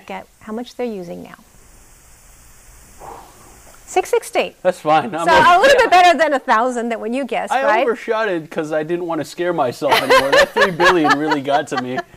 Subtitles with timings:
[0.00, 1.36] look at how much they're using now.
[3.86, 4.56] 660.
[4.62, 5.12] That's fine.
[5.14, 5.54] I'm So okay.
[5.56, 7.82] a little bit better than a thousand that when you guessed, I right?
[7.82, 10.30] overshot it because I didn't want to scare myself anymore.
[10.30, 11.98] that three billion really got to me.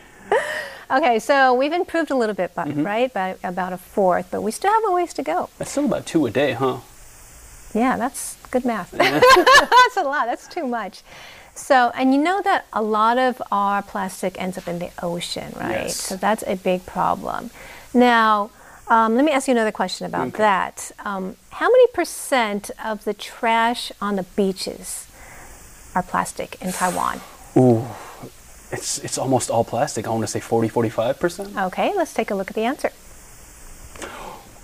[0.90, 2.84] Okay, so we've improved a little bit, by, Mm-hmm.
[2.84, 3.12] right?
[3.12, 5.48] By about a fourth, but we still have a ways to go.
[5.58, 6.80] That's still about two a day, huh?
[7.72, 8.90] Yeah, that's good math.
[8.92, 10.26] that's a lot.
[10.26, 11.00] That's too much.
[11.54, 15.54] So, and you know that a lot of our plastic ends up in the ocean,
[15.56, 15.70] right?
[15.88, 15.96] Yes.
[15.96, 17.50] So that's a big problem.
[17.94, 18.50] Now,
[18.88, 20.38] um, let me ask you another question about Okay.
[20.38, 20.90] that.
[21.04, 25.06] Um, how many percent of the trash on the beaches
[25.94, 27.20] are plastic in Taiwan?
[27.56, 27.86] Ooh,
[28.72, 30.06] it's it's almost all plastic.
[30.06, 31.56] I want to say 40, 45 percent.
[31.56, 32.90] Okay, let's take a look at the answer.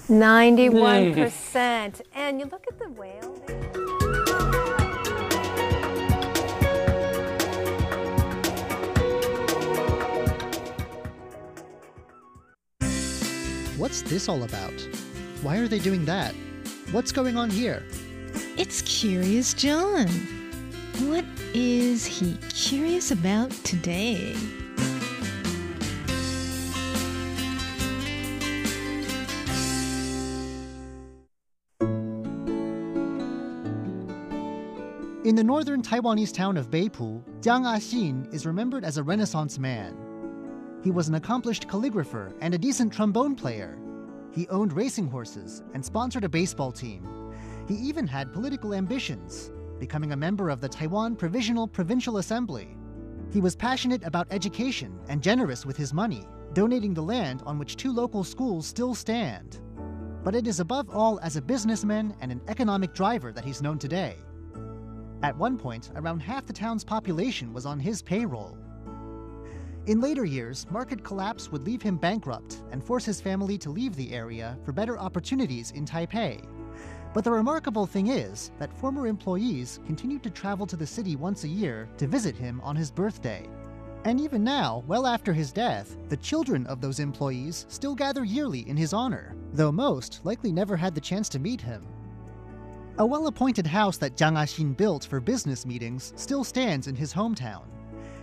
[0.09, 2.01] 91%.
[2.17, 3.87] And you look at the whale.
[13.81, 14.75] What's this all about?
[15.41, 16.35] Why are they doing that?
[16.93, 17.83] What's going on here?
[18.59, 20.07] It's Curious John.
[21.09, 24.37] What is he curious about today?
[35.25, 40.10] In the northern Taiwanese town of Beipu, Jiang Axin is remembered as a Renaissance man.
[40.83, 43.79] He was an accomplished calligrapher and a decent trombone player.
[44.33, 47.07] He owned racing horses and sponsored a baseball team.
[47.69, 52.77] He even had political ambitions, becoming a member of the Taiwan Provisional Provincial Assembly.
[53.31, 57.77] He was passionate about education and generous with his money, donating the land on which
[57.77, 59.61] two local schools still stand.
[60.25, 63.79] But it is above all as a businessman and an economic driver that he's known
[63.79, 64.17] today.
[65.23, 68.57] At one point, around half the town's population was on his payroll.
[69.87, 73.97] In later years, market collapse would leave him bankrupt and force his family to leave
[73.97, 76.47] the area for better opportunities in Taipei.
[77.15, 81.45] But the remarkable thing is that former employees continued to travel to the city once
[81.45, 83.49] a year to visit him on his birthday.
[84.05, 88.69] And even now, well after his death, the children of those employees still gather yearly
[88.69, 91.87] in his honor, though most likely never had the chance to meet him.
[92.99, 97.15] A well appointed house that Jiang Axin built for business meetings still stands in his
[97.15, 97.65] hometown.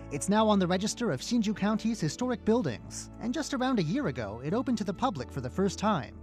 [0.09, 4.07] It's now on the register of Hsinchu County's historic buildings, and just around a year
[4.07, 6.15] ago, it opened to the public for the first time.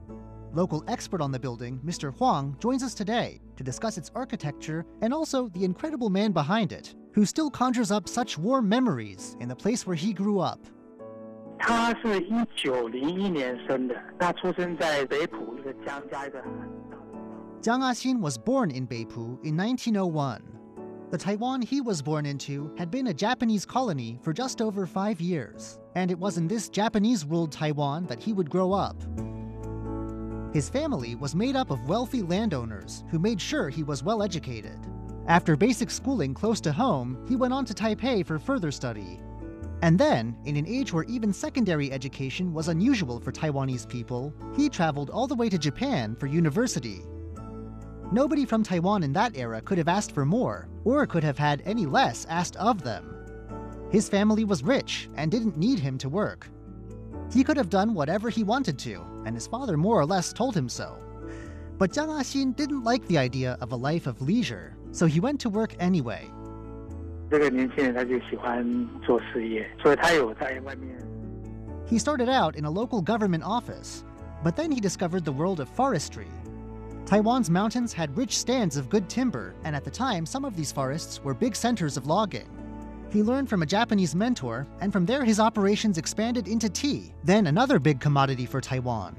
[0.54, 2.10] Local expert on the building, Mr.
[2.16, 6.94] Huang, joins us today to discuss its architecture and also the incredible man behind it,
[7.12, 10.60] who still conjures up such warm memories in the place where he grew up.
[11.58, 16.42] 他是一九零一年生的，他出生在北浦一个江家一个。
[17.60, 20.40] Jiang Axin was born in Beipu in 1901
[21.10, 25.20] the Taiwan he was born into had been a Japanese colony for just over five
[25.20, 28.96] years, and it was in this Japanese ruled Taiwan that he would grow up.
[30.52, 34.78] His family was made up of wealthy landowners who made sure he was well educated.
[35.26, 39.20] After basic schooling close to home, he went on to Taipei for further study.
[39.82, 44.68] And then, in an age where even secondary education was unusual for Taiwanese people, he
[44.68, 47.02] traveled all the way to Japan for university.
[48.14, 51.60] Nobody from Taiwan in that era could have asked for more, or could have had
[51.64, 53.12] any less asked of them.
[53.90, 56.48] His family was rich and didn't need him to work.
[57.32, 60.56] He could have done whatever he wanted to, and his father more or less told
[60.56, 60.96] him so.
[61.76, 65.40] But Jiang Axin didn't like the idea of a life of leisure, so he went
[65.40, 66.30] to work anyway.
[71.86, 74.04] He started out in a local government office,
[74.44, 76.28] but then he discovered the world of forestry
[77.06, 80.72] Taiwan's mountains had rich stands of good timber, and at the time, some of these
[80.72, 82.48] forests were big centers of logging.
[83.12, 87.46] He learned from a Japanese mentor, and from there, his operations expanded into tea, then
[87.46, 89.14] another big commodity for Taiwan.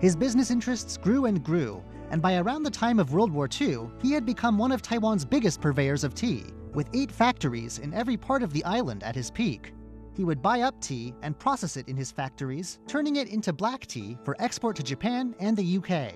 [0.00, 3.88] His business interests grew and grew, and by around the time of World War II,
[4.02, 8.16] he had become one of Taiwan's biggest purveyors of tea, with eight factories in every
[8.16, 9.72] part of the island at his peak.
[10.16, 13.86] He would buy up tea and process it in his factories, turning it into black
[13.86, 16.14] tea for export to Japan and the UK.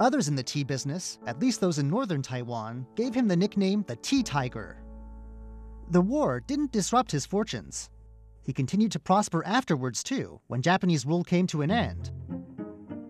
[0.00, 3.84] Others in the tea business, at least those in northern Taiwan, gave him the nickname
[3.86, 4.82] the Tea Tiger.
[5.90, 7.90] The war didn't disrupt his fortunes.
[8.42, 12.10] He continued to prosper afterwards, too, when Japanese rule came to an end.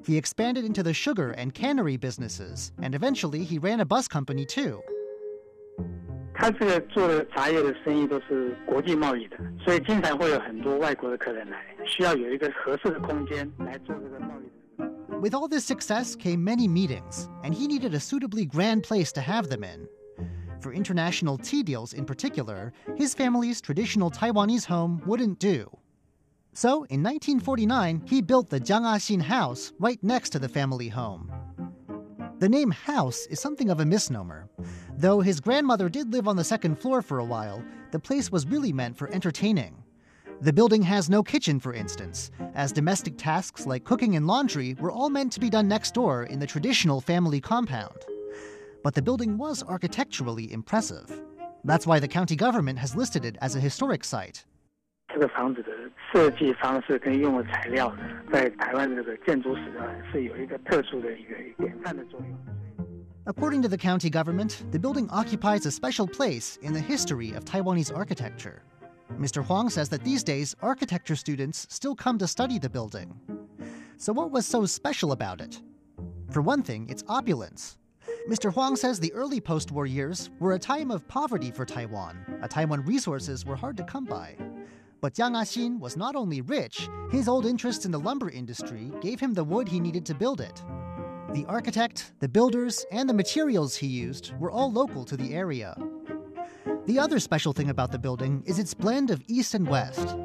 [0.04, 4.44] He expanded into the sugar and cannery businesses, and eventually he ran a bus company
[4.44, 4.82] too.
[6.35, 15.21] 他这个做的茶叶的生意都是国际贸易的，所以经常会有很多外国的客人来，需要有一个合适的空间来做这个贸易的。
[15.21, 19.21] With all this success came many meetings, and he needed a suitably grand place to
[19.21, 19.88] have them in.
[20.61, 25.69] For international tea deals in particular, his family's traditional Taiwanese home wouldn't do.
[26.53, 31.31] So, in 1949, he built the Jiang Axin house right next to the family home.
[32.39, 34.49] The name house is something of a misnomer.
[34.97, 38.45] Though his grandmother did live on the second floor for a while, the place was
[38.45, 39.75] really meant for entertaining.
[40.41, 44.91] The building has no kitchen, for instance, as domestic tasks like cooking and laundry were
[44.91, 48.05] all meant to be done next door in the traditional family compound.
[48.83, 51.21] But the building was architecturally impressive.
[51.63, 54.45] That's why the county government has listed it as a historic site.
[55.13, 55.69] 这个房子的
[56.11, 58.01] 设计方式跟用的材料呢，
[58.31, 62.29] 在台湾这个建筑史上是有一个特殊的一个典范的作用。
[63.28, 67.44] According to the county government, the building occupies a special place in the history of
[67.44, 68.62] Taiwanese architecture.
[69.14, 69.44] Mr.
[69.44, 73.19] Huang says that these days, architecture students still come to study the building.
[73.96, 75.61] So, what was so special about it?
[76.31, 77.78] For one thing, its opulence.
[78.31, 78.52] Mr.
[78.52, 82.49] Huang says the early post war years were a time of poverty for Taiwan, a
[82.49, 84.37] time when resources were hard to come by.
[85.00, 89.19] But Jiang Axin was not only rich, his old interest in the lumber industry gave
[89.19, 90.62] him the wood he needed to build it.
[91.35, 95.75] The architect, the builders, and the materials he used were all local to the area.
[96.88, 100.17] The other special thing about the building is its blend of East and West.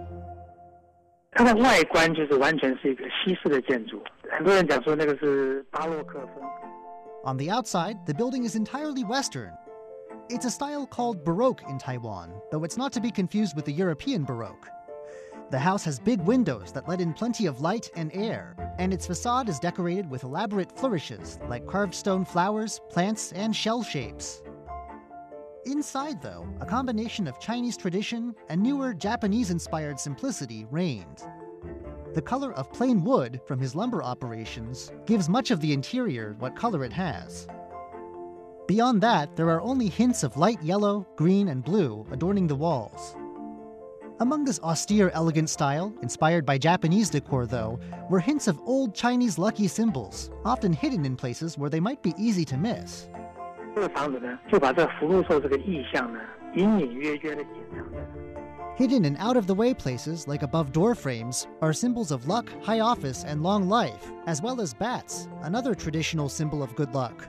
[1.32, 7.30] 它的外观就是完全是一个西式的建筑，很多人讲说那个是巴洛克风格。
[7.30, 9.52] On the outside, the building is entirely Western.
[10.28, 13.72] It's a style called Baroque in Taiwan, though it's not to be confused with the
[13.72, 14.66] European Baroque.
[15.51, 19.05] The house has big windows that let in plenty of light and air, and its
[19.05, 24.43] facade is decorated with elaborate flourishes like carved stone flowers, plants, and shell shapes.
[25.65, 31.21] Inside, though, a combination of Chinese tradition and newer Japanese inspired simplicity reigned.
[32.13, 36.55] The color of plain wood from his lumber operations gives much of the interior what
[36.55, 37.45] color it has.
[38.69, 43.17] Beyond that, there are only hints of light yellow, green, and blue adorning the walls.
[44.18, 47.78] Among this austere, elegant style, inspired by Japanese decor, though,
[48.08, 52.14] were hints of old Chinese lucky symbols, often hidden in places where they might be
[52.16, 53.08] easy to miss.
[53.74, 56.18] 这个房子呢，就把这个福禄寿这个意象呢，
[56.54, 57.98] 隐隐约约的隐藏在。
[58.78, 62.46] Hidden in out of the way places, like above door frames, are symbols of luck,
[62.62, 67.28] high office, and long life, as well as bats, another traditional symbol of good luck.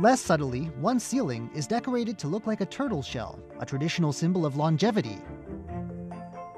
[0.00, 4.44] Less subtly, one ceiling is decorated to look like a turtle shell, a traditional symbol
[4.44, 5.18] of longevity.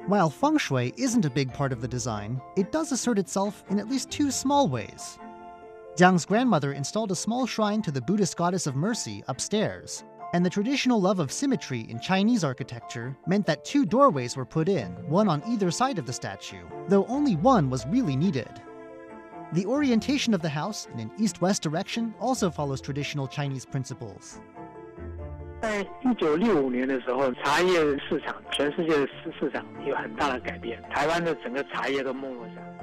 [0.08, 3.80] While feng shui isn't a big part of the design, it does assert itself in
[3.80, 5.18] at least two small ways.
[5.96, 10.04] Jiang's grandmother installed a small shrine to the Buddhist goddess of mercy upstairs,
[10.34, 14.68] and the traditional love of symmetry in Chinese architecture meant that two doorways were put
[14.68, 18.62] in, one on either side of the statue, though only one was really needed.
[19.54, 24.42] The orientation of the house in an east west direction also follows traditional Chinese principles.
[25.63, 32.79] 在一九六五年的时候，茶叶市场全世界的市市场有很大的改变，台湾的整个茶叶都没落下来。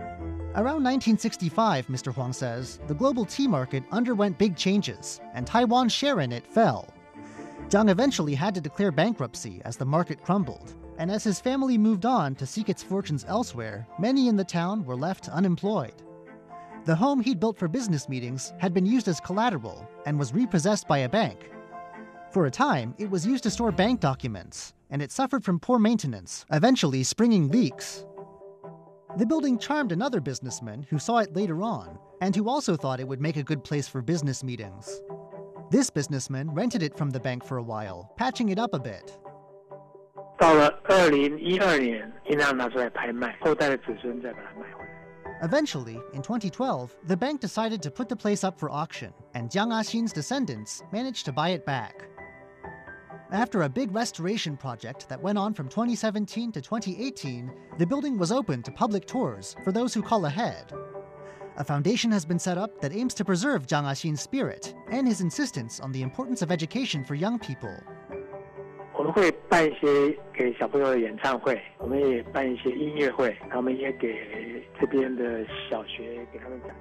[0.56, 2.14] Around 1965, Mr.
[2.14, 6.88] Huang says, the global tea market underwent big changes, and Taiwan's share in it fell.
[7.70, 12.06] Jiang eventually had to declare bankruptcy as the market crumbled, and as his family moved
[12.06, 15.96] on to seek its fortunes elsewhere, many in the town were left unemployed.
[16.86, 20.88] The home he'd built for business meetings had been used as collateral and was repossessed
[20.88, 21.50] by a bank.
[22.32, 25.80] For a time, it was used to store bank documents, and it suffered from poor
[25.80, 28.06] maintenance, eventually springing leaks.
[29.18, 33.08] The building charmed another businessman who saw it later on, and who also thought it
[33.08, 35.02] would make a good place for business meetings.
[35.72, 39.18] This businessman rented it from the bank for a while, patching it up a bit.
[40.38, 44.90] 到了二零一二年，银行拿出来拍卖，后代的子孙再把它买回来。
[45.42, 49.72] Eventually, in 2012, the bank decided to put the place up for auction, and Jiang
[49.72, 52.09] Axin's descendants managed to buy it back.
[53.32, 58.32] After a big restoration project that went on from 2017 to 2018, the building was
[58.32, 60.72] open to public tours for those who call ahead.
[61.58, 65.22] A foundation has been set up that aims to preserve Jiang Axin's spirit and his
[65.22, 67.76] insistence on the importance of education for young people.
[68.98, 76.76] 我们会办一些给小朋友的演唱会，我们也办一些音乐会，然后我们也给这边的小学给他们讲。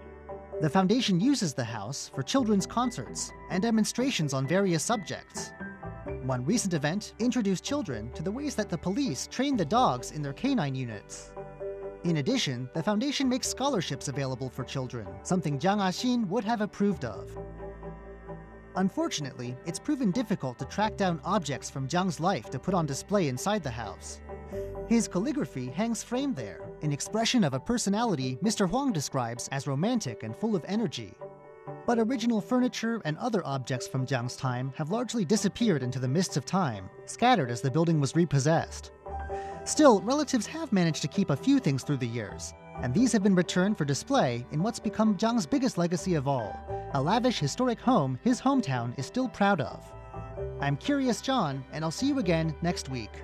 [0.60, 5.50] The foundation uses the house for children's concerts and demonstrations on various subjects.
[6.29, 10.21] One recent event introduced children to the ways that the police train the dogs in
[10.21, 11.31] their canine units.
[12.03, 17.03] In addition, the foundation makes scholarships available for children, something Jiang Axin would have approved
[17.03, 17.35] of.
[18.75, 23.27] Unfortunately, it's proven difficult to track down objects from Jiang's life to put on display
[23.27, 24.21] inside the house.
[24.87, 28.69] His calligraphy hangs framed there, an expression of a personality Mr.
[28.69, 31.15] Huang describes as romantic and full of energy.
[31.89, 36.37] But original furniture and other objects from Jiang's time have largely disappeared into the mists
[36.37, 38.91] of time, scattered as the building was repossessed.
[39.65, 42.53] Still, relatives have managed to keep a few things through the years,
[42.83, 46.55] and these have been returned for display in what's become Jiang's biggest legacy of all
[46.93, 49.91] a lavish historic home his hometown is still proud of.
[50.61, 53.23] I'm Curious John, and I'll see you again next week.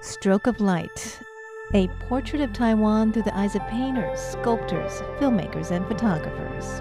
[0.00, 1.18] Stroke of Light,
[1.74, 6.80] a portrait of Taiwan through the eyes of painters, sculptors, filmmakers, and photographers.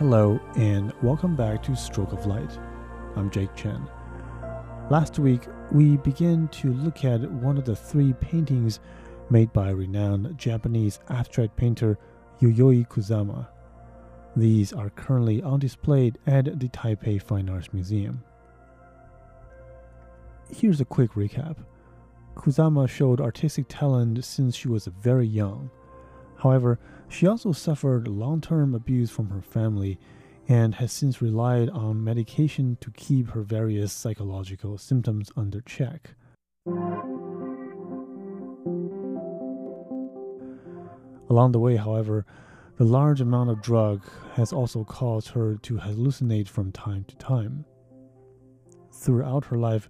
[0.00, 2.58] Hello, and welcome back to Stroke of Light.
[3.14, 3.88] I'm Jake Chen.
[4.90, 8.80] Last week, we began to look at one of the three paintings
[9.30, 11.96] made by renowned Japanese abstract painter
[12.42, 13.46] Yayoi Kusama.
[14.34, 18.24] These are currently on display at the Taipei Fine Arts Museum.
[20.52, 21.58] Here's a quick recap.
[22.34, 25.70] Kusama showed artistic talent since she was very young.
[26.38, 30.00] However, she also suffered long term abuse from her family
[30.50, 36.10] and has since relied on medication to keep her various psychological symptoms under check.
[41.30, 42.26] Along the way, however,
[42.78, 44.02] the large amount of drug
[44.32, 47.64] has also caused her to hallucinate from time to time.
[48.92, 49.88] Throughout her life,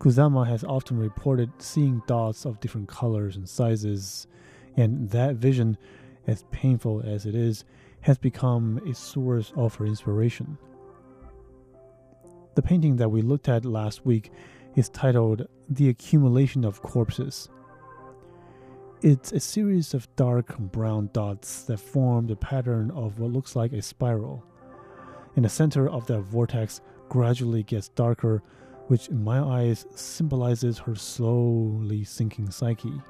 [0.00, 4.26] Kusama has often reported seeing dots of different colors and sizes,
[4.74, 5.76] and that vision,
[6.26, 7.66] as painful as it is,
[8.00, 10.56] has become a source of her inspiration.
[12.54, 14.32] The painting that we looked at last week
[14.74, 17.48] is titled The Accumulation of Corpses.
[19.00, 23.72] It's a series of dark brown dots that form the pattern of what looks like
[23.72, 24.44] a spiral.
[25.36, 28.42] And the center of that vortex gradually gets darker,
[28.88, 33.00] which in my eyes symbolizes her slowly sinking psyche.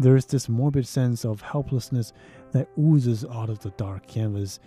[0.00, 2.14] There is this morbid sense of helplessness
[2.54, 4.60] that oozes out of the dark canvas,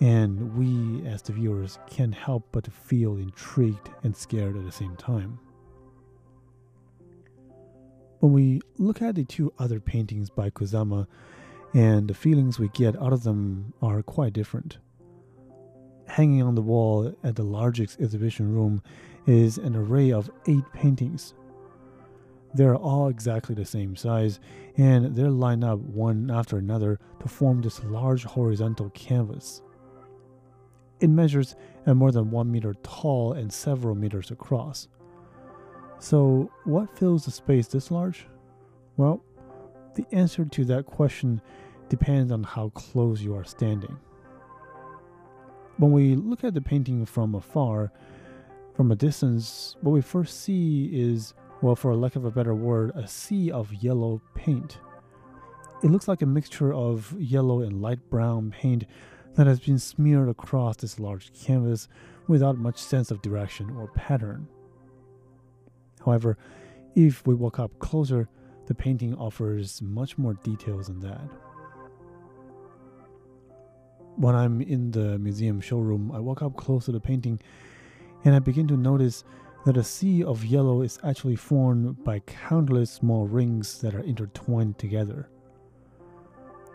[0.00, 4.96] and we, as the viewers, can't help but feel intrigued and scared at the same
[4.96, 5.38] time.
[8.18, 11.06] When we look at the two other paintings by Kusama,
[11.74, 14.78] and the feelings we get out of them are quite different.
[16.06, 18.82] Hanging on the wall at the largest exhibition room
[19.26, 21.34] is an array of eight paintings
[22.54, 24.38] they're all exactly the same size,
[24.76, 29.62] and they're lined up one after another to form this large horizontal canvas.
[31.00, 31.56] It measures
[31.86, 34.88] at more than one meter tall and several meters across.
[35.98, 38.26] So, what fills a space this large?
[38.96, 39.24] Well,
[39.94, 41.40] the answer to that question
[41.88, 43.96] depends on how close you are standing.
[45.76, 47.92] When we look at the painting from afar,
[48.74, 51.34] from a distance, what we first see is
[51.64, 54.76] well, for lack of a better word, a sea of yellow paint.
[55.82, 58.84] It looks like a mixture of yellow and light brown paint
[59.36, 61.88] that has been smeared across this large canvas
[62.28, 64.46] without much sense of direction or pattern.
[66.04, 66.36] However,
[66.94, 68.28] if we walk up closer,
[68.66, 71.30] the painting offers much more details than that.
[74.16, 77.40] When I'm in the museum showroom, I walk up close to the painting
[78.22, 79.24] and I begin to notice
[79.64, 84.78] that a sea of yellow is actually formed by countless small rings that are intertwined
[84.78, 85.28] together.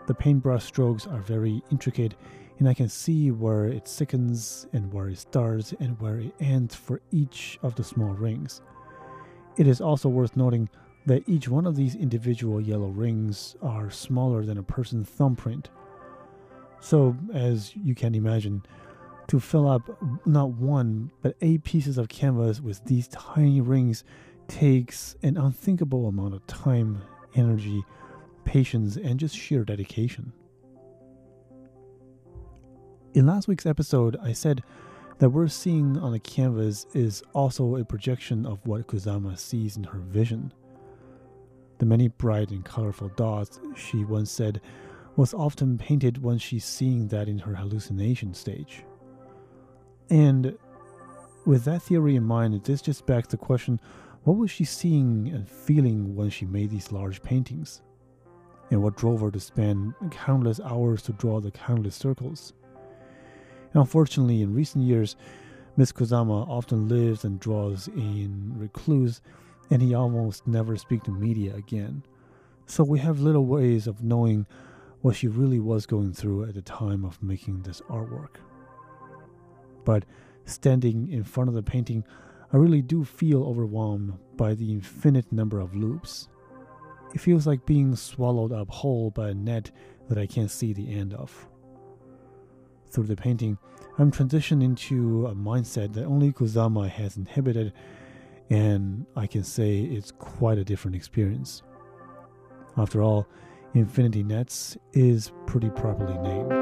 [0.06, 2.16] The paintbrush strokes are very intricate,
[2.58, 6.74] and I can see where it sickens and where it starts and where it ends
[6.74, 8.60] for each of the small rings.
[9.56, 10.68] It is also worth noting
[11.06, 15.70] that each one of these individual yellow rings are smaller than a person's thumbprint.
[16.80, 18.62] So, as you can imagine,
[19.30, 19.96] to fill up
[20.26, 24.02] not one but eight pieces of canvas with these tiny rings
[24.48, 27.00] takes an unthinkable amount of time,
[27.36, 27.80] energy,
[28.44, 30.32] patience, and just sheer dedication.
[33.14, 34.64] In last week's episode, I said
[35.18, 39.84] that we're seeing on the canvas is also a projection of what Kusama sees in
[39.84, 40.52] her vision.
[41.78, 44.60] The many bright and colorful dots, she once said,
[45.14, 48.82] was often painted when she's seeing that in her hallucination stage.
[50.10, 50.58] And
[51.46, 53.80] with that theory in mind, this just begs the question
[54.24, 57.80] what was she seeing and feeling when she made these large paintings?
[58.70, 62.52] And what drove her to spend countless hours to draw the countless circles?
[63.72, 65.16] And unfortunately, in recent years,
[65.76, 69.22] Miss Kusama often lives and draws in recluse,
[69.70, 72.02] and he almost never speaks to media again.
[72.66, 74.46] So we have little ways of knowing
[75.00, 78.36] what she really was going through at the time of making this artwork.
[79.84, 80.04] But
[80.44, 82.04] standing in front of the painting,
[82.52, 86.28] I really do feel overwhelmed by the infinite number of loops.
[87.14, 89.70] It feels like being swallowed up whole by a net
[90.08, 91.48] that I can't see the end of.
[92.90, 93.58] Through the painting,
[93.98, 97.72] I'm transitioned into a mindset that only Kusama has inhibited,
[98.48, 101.62] and I can say it's quite a different experience.
[102.76, 103.28] After all,
[103.74, 106.59] Infinity Nets is pretty properly named.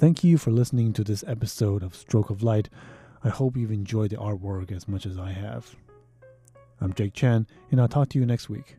[0.00, 2.70] Thank you for listening to this episode of Stroke of Light.
[3.22, 5.76] I hope you've enjoyed the artwork as much as I have.
[6.80, 8.78] I'm Jake Chan, and I'll talk to you next week.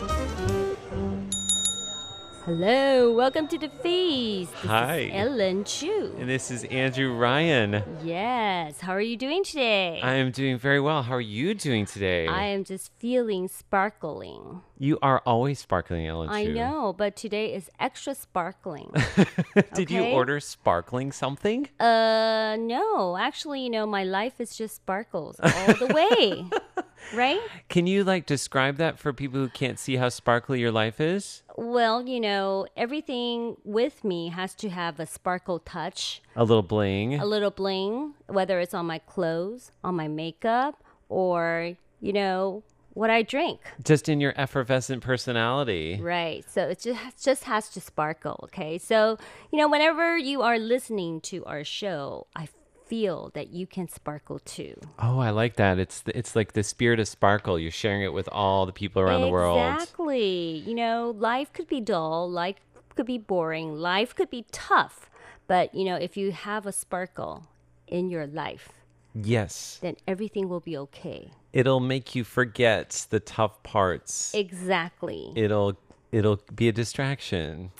[2.51, 4.51] ？Hello, welcome to the feast.
[4.61, 4.97] This Hi.
[4.97, 6.13] is Ellen Chu.
[6.19, 7.81] And this is Andrew Ryan.
[8.03, 10.01] Yes, how are you doing today?
[10.03, 11.01] I am doing very well.
[11.01, 12.27] How are you doing today?
[12.27, 14.63] I am just feeling sparkling.
[14.77, 16.27] You are always sparkling, Ellen.
[16.27, 18.91] I know, but today is extra sparkling.
[19.73, 21.69] Did you order sparkling something?
[21.79, 26.49] uh, no, actually, you know, my life is just sparkles all the way.
[27.13, 27.39] right?
[27.69, 31.43] Can you like describe that for people who can't see how sparkly your life is?
[31.57, 37.15] Well, you know, everything with me has to have a sparkle touch, A little bling.
[37.19, 43.09] a little bling, whether it's on my clothes, on my makeup, or, you know, what
[43.09, 43.59] I drink.
[43.83, 45.97] just in your effervescent personality.
[46.01, 46.43] Right.
[46.49, 48.77] So it just just has to sparkle, okay?
[48.77, 49.17] So,
[49.51, 52.47] you know, whenever you are listening to our show, I
[52.91, 54.75] feel that you can sparkle too.
[54.99, 55.79] Oh, I like that.
[55.79, 57.57] It's the, it's like the spirit of sparkle.
[57.57, 59.57] You're sharing it with all the people around the world.
[59.75, 60.57] Exactly.
[60.67, 62.57] You know, life could be dull, life
[62.97, 65.09] could be boring, life could be tough.
[65.47, 67.47] But, you know, if you have a sparkle
[67.87, 68.73] in your life,
[69.15, 69.79] Yes.
[69.81, 71.31] then everything will be okay.
[71.53, 74.33] It'll make you forget the tough parts.
[74.33, 75.31] Exactly.
[75.35, 75.77] It'll
[76.11, 77.71] it'll be a distraction.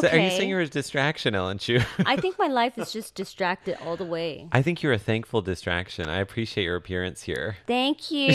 [0.00, 1.80] So are you saying you're a distraction, Ellen Chu?
[2.04, 4.48] I think my life is just distracted all the way.
[4.52, 6.08] I think you're a thankful distraction.
[6.08, 7.56] I appreciate your appearance here.
[7.66, 8.28] Thank you.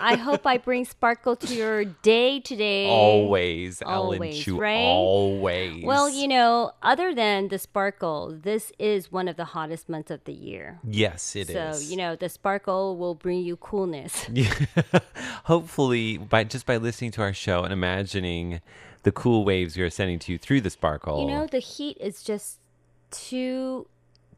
[0.00, 2.88] I hope I bring sparkle to your day today.
[2.88, 4.58] Always, Ellen Always, Chu.
[4.58, 4.76] right?
[4.86, 5.84] Always.
[5.84, 10.24] Well, you know, other than the sparkle, this is one of the hottest months of
[10.24, 10.78] the year.
[10.84, 11.54] Yes, it is.
[11.54, 14.28] so, you know, the sparkle will bring you coolness.
[14.32, 14.52] Yeah.
[15.44, 18.60] Hopefully, by just by listening to our show and imagining
[19.02, 21.20] the cool waves are sending to you through the sparkle.
[21.22, 22.58] You know, the heat is just
[23.10, 23.86] too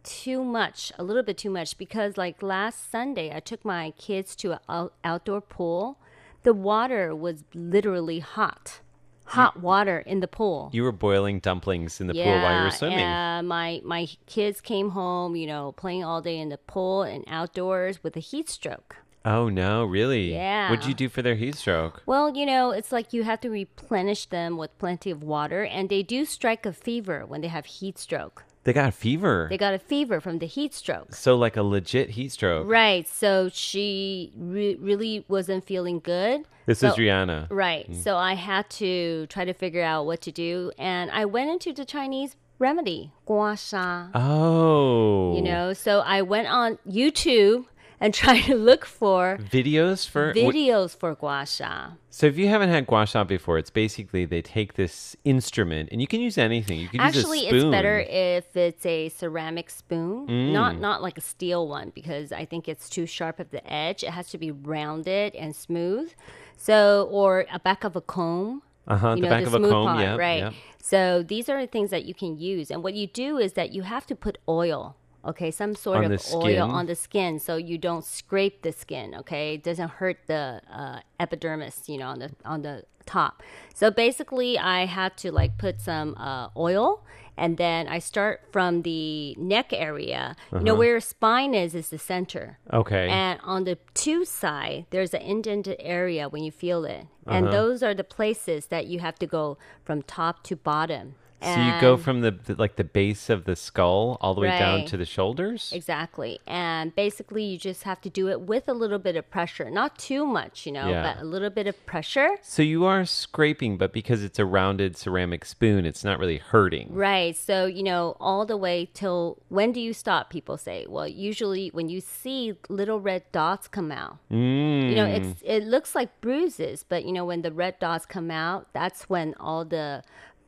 [0.04, 4.34] too much, a little bit too much because like last Sunday I took my kids
[4.36, 5.98] to an out- outdoor pool.
[6.42, 8.80] The water was literally hot.
[9.26, 10.68] Hot water in the pool.
[10.72, 12.98] you were boiling dumplings in the pool while you were swimming.
[12.98, 17.24] Yeah, my my kids came home, you know, playing all day in the pool and
[17.28, 18.96] outdoors with a heat stroke.
[19.24, 20.32] Oh no, really?
[20.32, 20.70] Yeah.
[20.70, 22.02] What'd you do for their heat stroke?
[22.06, 25.88] Well, you know, it's like you have to replenish them with plenty of water, and
[25.88, 28.44] they do strike a fever when they have heat stroke.
[28.64, 29.48] They got a fever.
[29.50, 31.14] They got a fever from the heat stroke.
[31.14, 32.68] so like a legit heat stroke.
[32.68, 33.06] Right.
[33.08, 36.44] So she re- really wasn't feeling good.
[36.66, 37.48] This So- is Rihanna.
[37.50, 37.90] Right.
[37.90, 37.96] Mm.
[37.96, 40.70] So I had to try to figure out what to do.
[40.78, 44.06] And I went into the Chinese remedy, gua sha.
[44.14, 45.34] Oh.
[45.34, 47.64] You know, so I went on YouTube
[48.02, 51.92] and try to look for Videos for videos for gua sha.
[52.10, 56.00] So if you haven't had gua sha before, it's basically they take this instrument and
[56.02, 56.78] you can use anything.
[56.80, 60.52] You can Actually, use a it's better if it's a ceramic spoon, Mm.
[60.52, 64.02] not not like a steel one, because I think it's too sharp at the edge.
[64.02, 66.12] It has to be rounded and smooth.
[66.56, 68.62] So, or a back of a comb.
[68.88, 70.40] Uh-huh, you the know, back of a smooth comb, part, yep, right?
[70.40, 70.54] yep.
[70.82, 73.70] So these are the things that you can use, and what you do is that
[73.72, 74.96] you have to put oil.
[75.24, 76.60] Okay, some sort On of oil skin?
[76.60, 79.14] on the skin so you don't scrape the skin.
[79.14, 83.42] Okay, it doesn't hurt the uh, epidermis, you know, on the on the top.
[83.74, 87.04] So basically, I had to like put some uh, oil,
[87.36, 90.34] and then I start from the neck area.
[90.52, 90.78] You know Uh-huh.
[90.78, 92.58] where your spine is is the center.
[92.72, 93.08] Okay.
[93.08, 97.56] And on the two side, there's an indented area when you feel it, and Uh-huh.
[97.56, 101.14] those are the places that you have to go from top to bottom.
[101.42, 104.48] So you go from the, the like the base of the skull all the way
[104.48, 105.72] down to the shoulders.
[105.74, 106.38] Exactly.
[106.46, 109.68] And basically, you just have to do it with a little bit of pressure.
[109.70, 111.14] Not too much, you know, Yeah.
[111.14, 112.36] but a little bit of pressure.
[112.42, 116.94] So you are scraping, but because it's a rounded ceramic spoon, it's not really hurting.
[116.94, 117.36] Right.
[117.36, 120.30] So, you know, all the way till when do you stop?
[120.30, 120.86] People say.
[120.88, 124.18] Well, usually when you see little red dots come out.
[124.30, 124.90] Mm.
[124.90, 128.30] You know, it's it looks like bruises, but you know, when the red dots come
[128.30, 130.02] out, that's when all the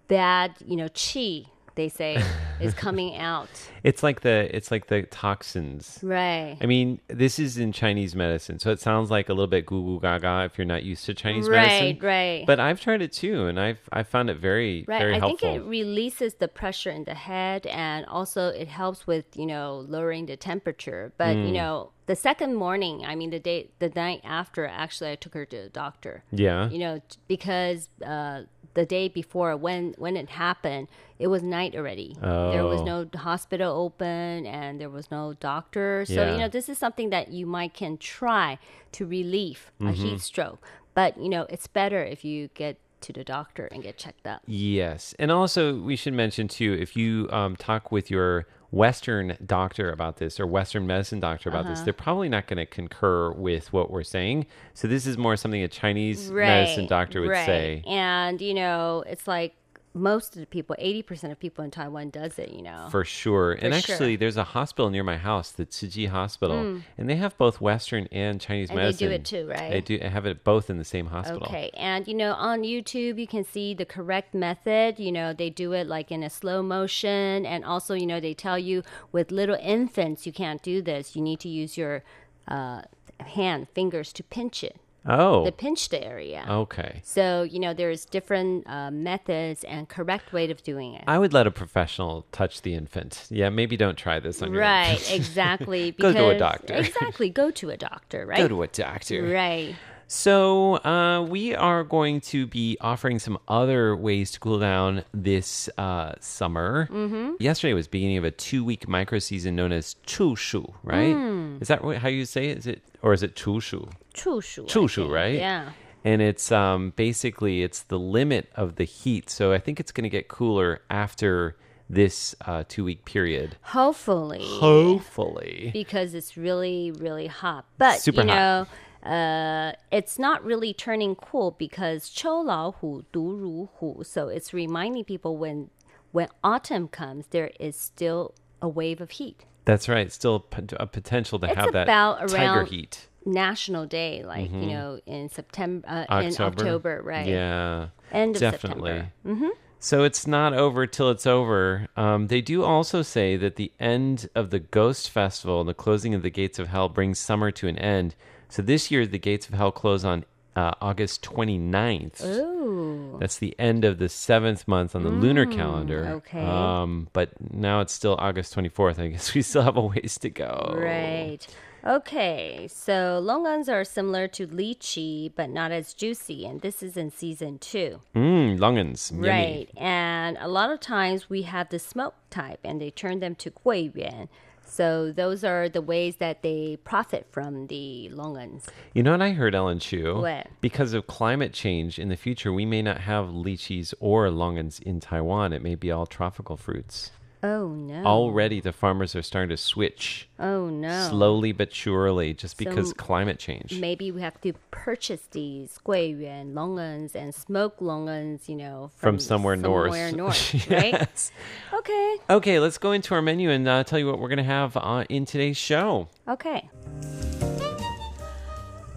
[0.08, 1.44] bad, you know, chi,
[1.76, 2.22] they say,
[2.60, 3.48] is coming out.
[3.82, 5.98] It's like the it's like the toxins.
[6.02, 6.56] Right.
[6.60, 9.82] I mean, this is in Chinese medicine, so it sounds like a little bit goo
[9.82, 11.98] goo gaga if you're not used to Chinese Right, medicine.
[12.00, 12.38] right.
[12.38, 12.44] right.
[12.46, 15.00] But I've tried it too, and I've I found it very Right.
[15.00, 15.48] very I helpful.
[15.50, 19.84] think it releases the pressure in the head and also it helps with, you know,
[19.88, 21.12] lowering the temperature.
[21.18, 21.52] But, you Mm.
[21.54, 25.44] know, the second morning, I mean the day the night after actually I took her
[25.46, 26.22] to the doctor.
[26.30, 26.70] Yeah.
[26.70, 28.42] You know, because uh
[28.74, 32.16] the day before when when it happened, it was night already.
[32.20, 32.84] There was Oh.
[32.84, 36.04] no hospital open and there was no doctor.
[36.06, 36.32] So, Yeah.
[36.32, 38.58] you know, this is something that you might can try
[38.92, 39.94] to relieve a Mhm.
[39.94, 40.60] heat stroke.
[40.94, 44.42] But, you know, it's better if you get to the doctor and get checked up.
[44.46, 49.90] Yes, and also we should mention too if you um, talk with your Western doctor
[49.90, 51.84] about this or Western medicine doctor about this, Uh-huh.
[51.84, 54.46] they're probably not going to concur with what we're saying.
[54.74, 57.46] So this is more something a Chinese medicine doctor would right.
[57.46, 57.82] say.
[57.86, 59.54] And you know, it's like
[59.96, 62.50] most of the people, eighty percent of people in Taiwan does it.
[62.50, 63.52] You know, For sure.
[63.52, 64.16] and For actually, sure.
[64.18, 66.82] there's a hospital near my house, the Tzu Chi Hospital, Mm.
[66.98, 69.70] and they have both Western and Chinese And they do it too, right?
[69.70, 71.44] They do have it both in the same hospital.
[71.46, 74.98] Okay, and you know, on YouTube, you can see the correct method.
[74.98, 78.34] You know, they do it like in a slow motion, and also, you know, they
[78.34, 81.14] tell you with little infants, you can't do this.
[81.14, 82.02] You need to use your
[82.48, 82.82] uh,
[83.20, 84.76] hand, fingers to pinch it.
[85.06, 85.44] Oh.
[85.44, 86.44] the pinched area.
[86.48, 87.00] Okay.
[87.04, 91.04] So you know, there's different uh, methods and correct way of doing it.
[91.06, 93.26] I would let a professional touch the infant.
[93.30, 95.92] Yeah, maybe don't try this on your Right, exactly.
[95.92, 96.74] Go to a doctor.
[96.74, 98.38] Exactly, go to a doctor, right?
[98.38, 99.22] Go to a doctor.
[99.22, 99.74] Right.
[100.06, 105.68] So, uh, we are going to be offering some other ways to cool down this
[105.78, 106.88] uh, summer.
[106.92, 107.36] Mhm.
[107.40, 111.14] Yesterday was beginning of a two-week micro season known as Chu Shu, right?
[111.16, 111.62] Mm.
[111.62, 112.58] Is that how you say it?
[112.58, 113.88] Is it or is it Chu Shu?
[114.13, 115.13] 处暑, I Chu Shu, think.
[115.13, 115.35] right?
[115.39, 115.71] Yeah.
[116.03, 119.29] And it's um, basically it's the limit of the heat.
[119.29, 121.57] So I think it's going to get cooler after
[121.89, 123.57] this uh, two-week period.
[123.63, 124.39] Hopefully.
[124.43, 125.71] Hopefully.
[125.73, 127.65] Because it's really, really hot.
[127.77, 128.67] But, Super you hot.
[129.03, 134.03] know, uh, it's not really turning cool because 秋老虎独如虎.
[134.03, 135.69] So it's reminding people when
[136.11, 139.45] when autumn comes, there is still a wave of heat.
[139.65, 140.11] That's right.
[140.11, 143.07] Still pot- a potential to it's have that about tiger around heat.
[143.26, 144.68] National Day, like, you Mhm.
[144.68, 147.26] know, in September, uh, in October, right?
[147.26, 147.88] Yeah.
[148.12, 149.08] End of definitely.
[149.24, 149.44] September.
[149.46, 151.88] hmm So it's not over till it's over.
[151.96, 156.14] Um, they do also say that the end of the Ghost Festival and the closing
[156.14, 158.14] of the Gates of Hell brings summer to an end.
[158.48, 160.24] So this year, the Gates of Hell close on
[160.56, 162.24] uh, August 29th.
[162.24, 163.16] Ooh.
[163.20, 166.06] That's the end of the seventh month on the lunar calendar.
[166.24, 166.40] okay.
[166.40, 168.98] Um, but now it's still August 24th.
[169.00, 170.72] I guess we still have a ways to go.
[170.78, 171.46] Right.
[171.86, 177.10] Okay, so longan's are similar to lychee, but not as juicy, and this is in
[177.10, 178.00] season two.
[178.14, 179.10] Mmm, longans.
[179.10, 179.28] Yummy.
[179.28, 183.34] Right, and a lot of times we have the smoke type, and they turn them
[183.34, 184.28] to guiyuan.
[184.64, 188.64] So those are the ways that they profit from the longans.
[188.94, 190.20] You know what I heard, Ellen Chu?
[190.20, 190.48] What?
[190.62, 195.00] Because of climate change in the future, we may not have lychees or longans in
[195.00, 195.52] Taiwan.
[195.52, 197.10] It may be all tropical fruits.
[197.46, 198.02] Oh no.
[198.06, 201.08] Already, the farmers are starting to switch Oh no.
[201.10, 203.78] slowly but surely, just because climate change.
[203.78, 209.56] Maybe we have to purchase these 桂圆 longans and smoked longans, you know, From somewhere
[209.56, 209.92] north.
[209.92, 210.92] somewhere north, right?
[210.94, 211.32] Yes.
[211.74, 212.16] Okay.
[212.30, 214.74] Okay, let's go into our menu and uh, tell you what we're going to have
[214.78, 216.08] uh, in today's show.
[216.26, 216.70] Okay.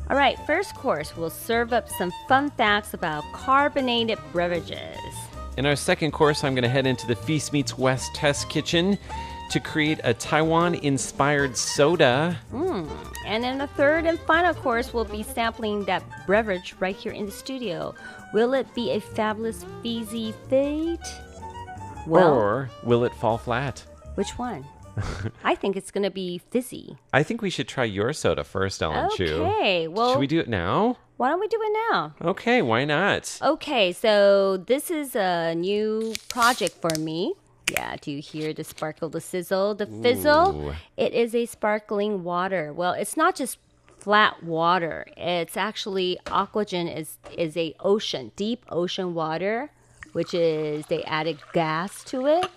[0.10, 4.96] All right, first course, we'll serve up some fun facts about carbonated beverages.
[5.58, 8.98] In our second course, I'm going to head into the Feast Meets West test kitchen
[9.50, 12.38] to create a Taiwan inspired soda.
[12.54, 12.88] Mm.
[13.26, 17.26] And in the third and final course, we'll be sampling that beverage right here in
[17.26, 17.96] the studio.
[18.34, 21.00] Will it be a fabulous fizzy fate?
[22.06, 23.84] Well, or will it fall flat?
[24.16, 24.66] which one?
[25.44, 26.98] I think it's going to be fizzy.
[27.14, 29.26] I think we should try your soda first, Ellen Chu.
[29.26, 30.98] Okay, well- Should we do it now?
[31.18, 32.14] Why don't we do it now?
[32.22, 33.40] Okay, why not?
[33.42, 37.34] Okay, so this is a new project for me.
[37.72, 40.70] Yeah, do you hear the sparkle, the sizzle, the fizzle?
[40.70, 40.74] Ooh.
[40.96, 42.72] It is a sparkling water.
[42.72, 43.58] Well, it's not just
[44.00, 45.06] flat water.
[45.18, 49.72] It's actually Aquagen is is a ocean, deep ocean water,
[50.14, 52.48] which is they added gas to it.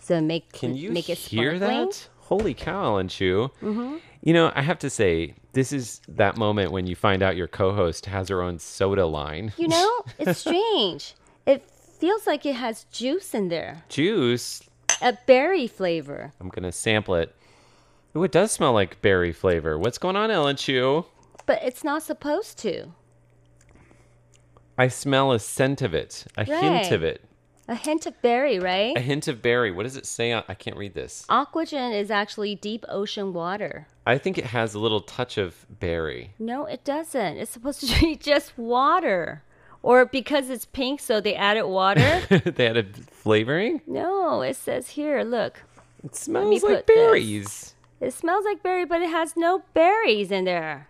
[0.00, 1.86] So make Can you make it hear sparkling.
[1.88, 2.08] that?
[2.20, 3.50] Holy cow, Ellen Chu.
[3.62, 3.96] Mm-hmm.
[4.22, 7.48] You know, I have to say, this is that moment when you find out your
[7.48, 9.52] co host has her own soda line.
[9.56, 11.14] You know, it's strange.
[11.44, 11.64] it
[11.98, 13.82] feels like it has juice in there.
[13.88, 14.62] Juice.
[15.00, 16.32] A berry flavor.
[16.40, 17.34] I'm going to sample it.
[18.16, 19.76] Ooh, it does smell like berry flavor.
[19.78, 21.04] What's going on, Ellen Chu?
[21.46, 22.92] But it's not supposed to.
[24.78, 27.22] I smell a scent of it, a hint of it,
[27.68, 28.96] A hint of berry, right?
[28.96, 29.70] a hint of berry.
[29.70, 30.32] What does it say?
[30.32, 31.24] on- I can't read this.
[31.30, 33.86] Aquagen is actually deep ocean water.
[34.06, 36.32] I think it has a little touch of berry.
[36.38, 37.36] No, it doesn't.
[37.36, 39.42] It's supposed to be just water.
[39.82, 42.20] Or because it's pink, so they added water.
[42.44, 43.80] they added flavoring?
[43.86, 45.62] no, it says here, look.
[46.04, 46.96] It smells like put this.
[46.96, 47.74] berries.
[48.00, 50.88] It smells like berry, but it has no berries in there.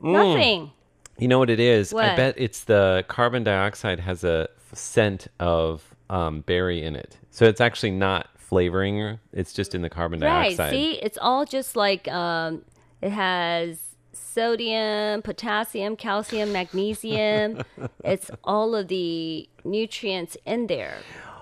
[0.00, 0.12] Mm.
[0.12, 0.70] Nothing.
[1.18, 1.92] You know what it is?
[1.92, 7.18] I bet it's the carbon dioxide has a scent of um, berry in it.
[7.30, 9.18] So it's actually not flavoring.
[9.32, 10.56] It's just in the carbon Right.
[10.56, 10.70] dioxide.
[10.70, 12.62] See, it's all just like um,
[13.00, 13.78] it has
[14.12, 17.62] sodium, potassium, calcium, magnesium.
[18.04, 20.96] it's all of the nutrients in there.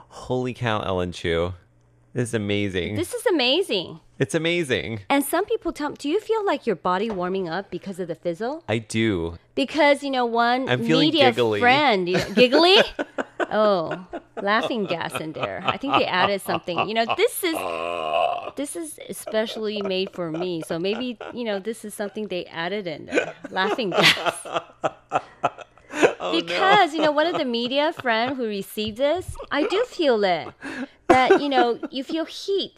[0.09, 1.55] Holy cow, Ellen Chu.
[2.13, 2.97] This is amazing.
[2.97, 4.01] This is amazing.
[4.19, 5.01] it's amazing.
[5.09, 8.17] And some people tell do you feel like your body warming up because of the
[8.17, 8.65] fizzle?
[8.69, 9.39] I do.
[9.61, 11.61] Because, you know, one I'm media giggly.
[11.61, 12.77] friend, you know, giggly?
[13.53, 14.07] oh,
[14.41, 15.61] laughing gas in there.
[15.63, 16.89] I think they added something.
[16.89, 17.59] You know, this is
[18.57, 20.63] this is especially made for me.
[20.63, 23.35] So maybe, you know, this is something they added in there.
[23.51, 24.35] Laughing gas.
[26.23, 30.23] Oh, because, you know, one of the media friend who received this, I do feel
[30.23, 30.49] it.
[31.09, 32.77] That, you know, you feel heat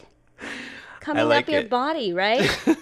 [1.01, 2.49] coming like up your body, right?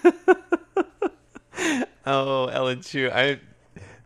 [2.05, 3.09] Oh, Ellen Chu.
[3.13, 3.39] I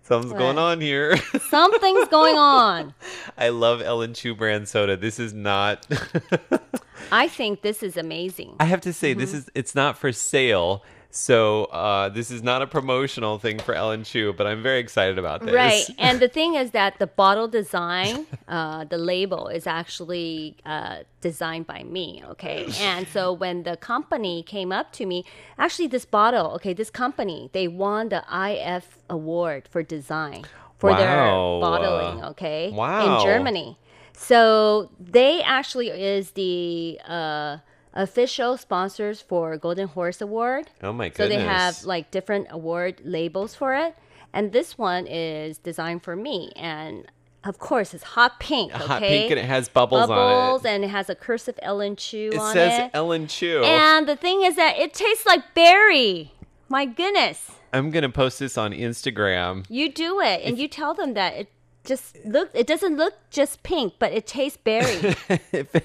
[0.05, 0.39] something's What?
[0.39, 1.17] going on here.
[1.49, 2.93] Something's going on.
[3.37, 4.95] I love Ellen Chu brand soda.
[4.95, 5.85] This is not
[7.11, 8.55] I think this is amazing.
[8.59, 9.37] I have to say this Mm-hmm.
[9.37, 10.83] is it's not for sale.
[11.11, 15.17] So uh, this is not a promotional thing for Ellen Chu, but I'm very excited
[15.17, 15.53] about this.
[15.55, 15.85] Right.
[15.97, 21.67] And the thing is that the bottle design, uh, the label is actually uh, designed
[21.67, 22.21] by me.
[22.31, 22.67] Okay.
[22.81, 25.23] And so when the company came up to me,
[25.57, 30.43] actually, this bottle, okay, this company, they won the IF award for design
[30.79, 30.97] for Wow.
[30.99, 31.25] their
[31.65, 32.23] bottling.
[32.31, 32.71] Okay.
[32.71, 33.05] Wow.
[33.05, 33.77] In Germany.
[34.17, 37.57] So they actually is the uh,
[37.93, 40.69] official sponsors for Golden Horse Award.
[40.81, 41.17] Oh my goodness!
[41.17, 43.95] So they have like different award labels for it,
[44.33, 46.51] and this one is designed for me.
[46.55, 47.05] And
[47.43, 48.73] of course, it's hot pink.
[48.73, 48.85] Okay?
[48.85, 50.75] Hot pink and it has bubbles, bubbles on it.
[50.75, 52.91] and it has a cursive Ellen Chu It on says it.
[52.93, 53.61] Ellen Chu.
[53.63, 56.31] And the thing is that it tastes like berry.
[56.67, 59.65] My goodness, I'm gonna post this on Instagram.
[59.69, 61.49] you do it, and you tell them that it
[61.85, 62.49] just look.
[62.53, 65.15] It doesn't look just pink, but it tastes berry,
[65.51, 65.75] if,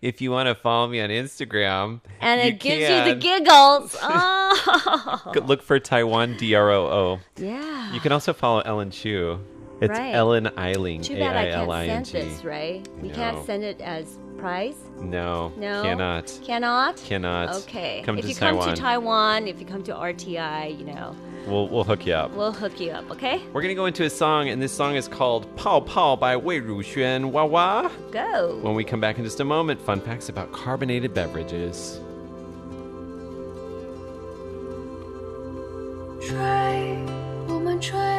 [0.00, 3.96] if you want to follow me on Instagram, and it gives you the giggles.
[4.54, 7.20] Oh, Look for Taiwan D R O O.
[7.36, 7.92] yeah.
[7.92, 9.38] You can also follow Ellen Chu.
[9.80, 10.14] It's Right.
[10.14, 11.02] Ellen Eiling.
[11.02, 12.86] Too bad I can't send this, right?
[13.00, 14.76] We can't send it as prize?
[14.98, 15.52] No.
[15.56, 15.82] No.
[15.82, 16.38] Cannot.
[16.44, 16.96] Cannot.
[16.98, 17.56] Cannot.
[17.62, 18.02] Okay.
[18.04, 18.64] Come if to you Taiwan.
[18.64, 21.16] come to Taiwan, if you come to RTI, you know.
[21.46, 22.30] We'll, we'll hook you up.
[22.32, 23.42] We'll hook you up, okay?
[23.52, 26.60] We're gonna go into a song, and this song is called "Pao Pao" by Wei
[26.60, 27.90] Ruxuan wah.
[28.12, 28.58] Go.
[28.62, 31.98] When we come back in just a moment, fun facts about carbonated beverages.
[36.20, 36.96] Try,
[37.48, 38.11] 我们 try.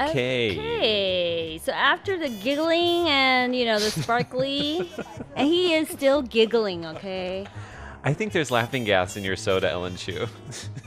[0.00, 0.50] Okay.
[0.52, 4.90] Okay, so after the giggling and you know the sparkly,
[5.36, 6.84] and he is still giggling.
[6.86, 7.46] Okay,
[8.02, 10.26] I think there's laughing gas in your soda, Ellen Chu.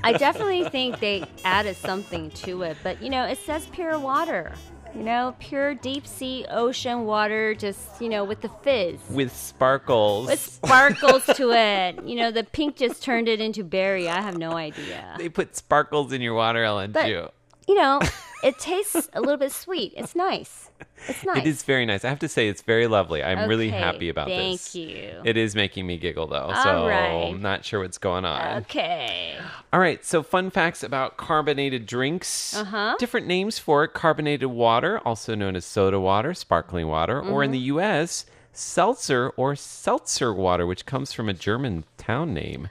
[0.03, 4.53] I definitely think they added something to it, but you know it says pure water.
[4.95, 8.99] You know, pure deep sea ocean water, just you know with the fizz.
[9.11, 10.27] With sparkles.
[10.27, 12.03] With sparkles to it.
[12.03, 14.09] You know, the pink just turned it into berry.
[14.09, 15.13] I have no idea.
[15.17, 17.27] They put sparkles in your water, Ellen But- Chu.
[17.67, 17.99] You know,
[18.43, 19.93] it tastes a little bit sweet.
[19.95, 20.69] It's nice.
[21.07, 21.37] It's nice.
[21.37, 22.03] It is very nice.
[22.05, 23.23] I have to say, it's very lovely.
[23.23, 24.73] I'm really happy about thank this.
[24.73, 25.21] Thank you.
[25.25, 26.51] It is making me giggle, though.
[26.53, 27.29] All so right.
[27.29, 28.57] I'm not sure what's going on.
[28.63, 29.37] Okay.
[29.73, 32.55] All right, so fun facts about carbonated drinks.
[32.55, 32.95] Uh-huh.
[32.99, 37.49] Different names for it carbonated water, also known as soda water, sparkling water, or in
[37.49, 37.53] Mhm.
[37.53, 42.69] the U.S., seltzer or seltzer water, which comes from a German town name.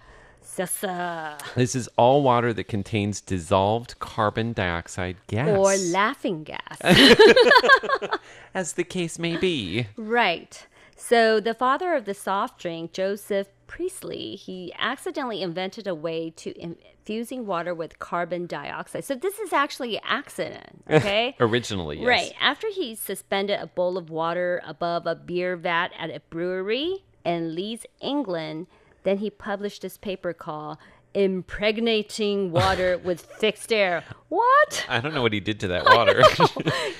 [0.57, 1.39] Sasa.
[1.55, 5.49] This is all water that contains dissolved carbon dioxide gas.
[5.49, 6.81] Or laughing gas.
[8.55, 9.87] As the case may be.
[9.97, 10.67] right.
[10.99, 16.59] So the father of the soft drink, Joseph Priestley, he accidentally invented a way to
[16.59, 19.05] infusing water with carbon dioxide.
[19.05, 21.37] So this is actually an accident, okay?
[21.39, 22.07] Originally, yes.
[22.07, 22.33] Right.
[22.41, 27.55] After he suspended a bowl of water above a beer vat at a brewery in
[27.55, 28.67] Leeds, England,
[29.07, 30.77] then he published this paper called
[31.15, 34.05] Impregnating Water with Fixed Air.
[34.29, 34.85] What?
[34.89, 36.23] I don't know what he did to that water.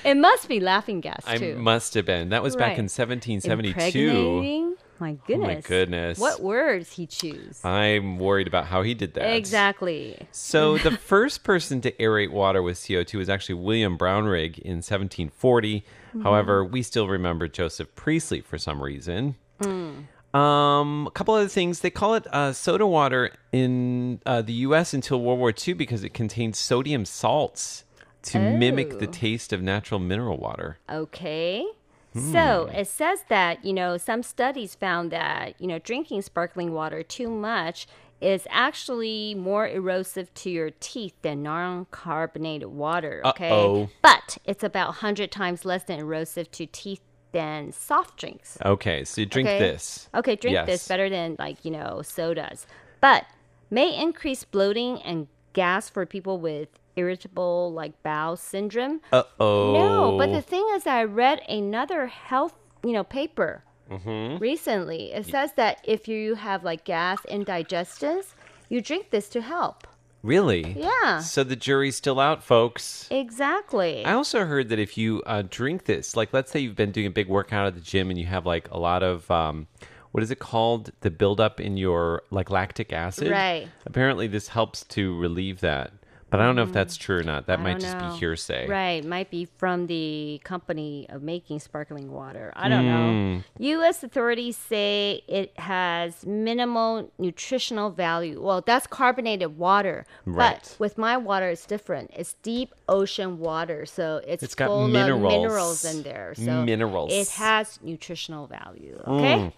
[0.03, 2.29] It must be laughing gas, I must have been.
[2.29, 3.99] That was back in 1772.
[3.99, 4.75] Impregnating?
[4.99, 5.47] My Oh goodness.
[5.47, 6.17] my goodness.
[6.17, 7.63] What words he choose?
[7.63, 9.35] I'm worried about how he did that.
[9.35, 10.17] Exactly.
[10.31, 15.85] So the first person to aerate water with CO2 was actually William Brownrigg in 1740.
[16.15, 16.23] Mhm.
[16.23, 19.35] However, we still remember Joseph Priestley for some reason.
[19.61, 20.05] Mm.
[20.33, 21.79] Um, a couple other things.
[21.79, 24.93] They call it uh, soda water in uh, the U.S.
[24.93, 27.83] until World War II because it contains sodium salts
[28.23, 29.11] to mimic the Oh.
[29.11, 30.77] taste of natural mineral water.
[30.89, 31.65] Okay.
[32.13, 32.75] So Hmm.
[32.75, 37.29] it says that, you know, some studies found that, you know, drinking sparkling water too
[37.29, 37.87] much
[38.19, 43.21] is actually more erosive to your teeth than non carbonated water.
[43.23, 43.51] Okay.
[43.51, 43.89] Uh-oh.
[44.01, 48.57] But it's about 100 times less than erosive to teeth than soft drinks.
[48.65, 49.59] Okay, so you drink Okay?
[49.59, 50.09] this.
[50.15, 50.67] Okay, drink Yes.
[50.67, 52.65] this better than like, you know, sodas.
[53.01, 53.25] But
[53.69, 59.01] may increase bloating and gas for people with irritable like bowel syndrome.
[59.11, 59.73] Uh oh.
[59.73, 64.37] No, but the thing is I read another health, you know, paper Mm-hmm.
[64.43, 65.13] recently.
[65.13, 68.35] It says that if you have like gas indigestions,
[68.67, 69.87] you drink this to help.
[70.27, 70.75] Really?
[70.77, 71.19] Yeah.
[71.19, 73.07] So the jury's still out, folks.
[73.09, 74.03] Exactly.
[74.03, 77.07] I also heard that if you uh, drink this, like let's say you've been doing
[77.07, 79.67] a big workout at the gym and you have like a lot of um,
[80.11, 80.91] what is it called?
[80.99, 83.31] The buildup in your like lactic acid.
[83.31, 83.69] Right.
[83.85, 85.93] Apparently, this helps to relieve that.
[86.29, 87.47] But I don't know if that's true or not.
[87.47, 88.11] That I might just know.
[88.11, 88.67] be hearsay.
[88.67, 92.51] Right, might be from the company of making sparkling water.
[92.55, 93.37] I don't Mm.
[93.37, 93.43] know.
[93.59, 94.03] U.S.
[94.03, 98.41] authorities say it has minimal nutritional value.
[98.41, 100.59] Well, that's carbonated water, Right.
[100.61, 102.11] but with my water, it's different.
[102.13, 105.33] It's deep ocean water, so it's, It's got full minerals.
[105.33, 106.33] of minerals in there.
[106.35, 107.13] So Minerals.
[107.13, 109.01] it has nutritional value.
[109.07, 109.35] Okay.
[109.35, 109.53] Mm.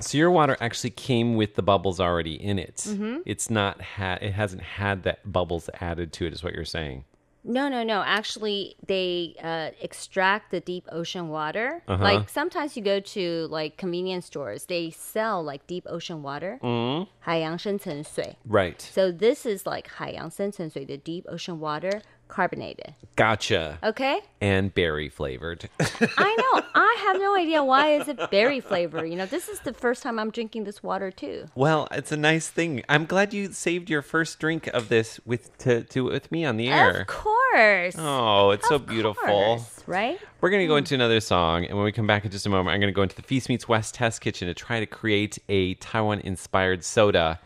[0.00, 2.76] So your water actually came with the bubbles already in it.
[2.88, 3.22] Mhm.
[3.26, 4.22] It's not had.
[4.22, 6.32] It hasn't had that bubbles added to it.
[6.32, 7.04] Is what you're saying?
[7.42, 8.02] No, no, no.
[8.02, 11.82] Actually, they uh, extract the deep ocean water.
[11.88, 12.02] Uh-huh.
[12.02, 16.58] Like sometimes you go to like convenience stores, they sell like deep ocean water.
[16.62, 17.06] Mm.
[17.20, 18.36] 海洋深层水.
[18.46, 18.78] Right.
[18.80, 22.93] So this is like 海洋深层水, the deep ocean water, carbonated.
[23.15, 23.79] Gotcha.
[23.83, 24.19] Okay.
[24.41, 25.69] And berry flavored.
[25.79, 26.65] I know.
[26.75, 29.05] I have no idea why is it berry flavor.
[29.05, 31.45] You know, this is the first time I'm drinking this water too.
[31.55, 32.83] Well, it's a nice thing.
[32.89, 36.57] I'm glad you saved your first drink of this with to, to with me on
[36.57, 37.01] the air.
[37.01, 37.95] Of course.
[37.97, 39.23] Oh, it's so beautiful.
[39.23, 40.19] course, right?
[40.41, 40.79] We're going to go hmm.
[40.79, 42.95] into another song, and when we come back in just a moment, I'm going to
[42.95, 46.83] go into the Feast Meets West test kitchen to try to create a Taiwan inspired
[46.83, 47.39] soda.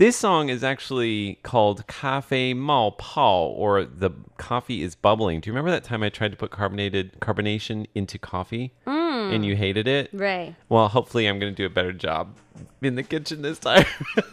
[0.00, 5.40] This song is actually called Cafe Mao Pao, or the coffee is bubbling.
[5.40, 9.34] Do you remember that time I tried to put carbonated carbonation into coffee Mm.
[9.34, 10.08] and you hated it?
[10.14, 10.54] Right.
[10.70, 12.34] Well, hopefully, I'm going to do a better job
[12.80, 13.84] in the kitchen this time.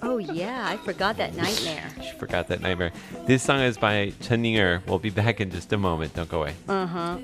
[0.00, 1.90] Oh, yeah, I forgot that nightmare.
[2.02, 2.92] She forgot that nightmare.
[3.26, 4.80] This song is by Chen Ninger.
[4.86, 6.14] We'll be back in just a moment.
[6.14, 6.54] Don't go away.
[6.66, 7.18] Uh huh.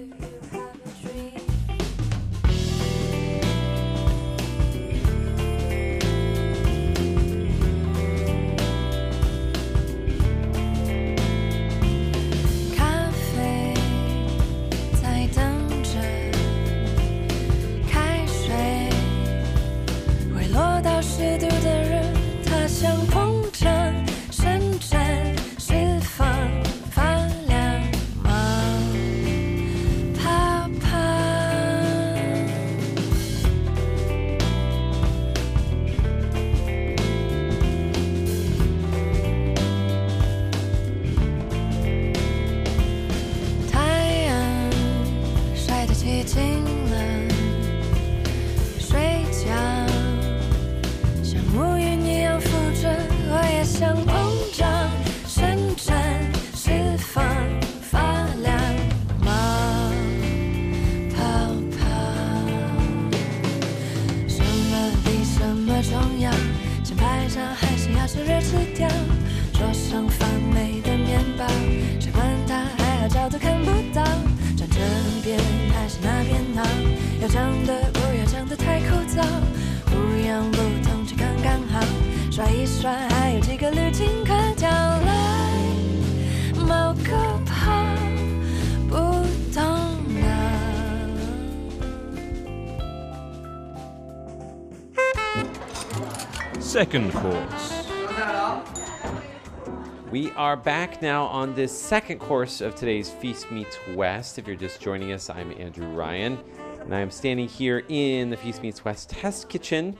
[96.74, 97.86] Second course.
[100.10, 104.40] We are back now on this second course of today's Feast Meets West.
[104.40, 106.36] If you're just joining us, I'm Andrew Ryan,
[106.80, 109.96] and I am standing here in the Feast Meets West test kitchen,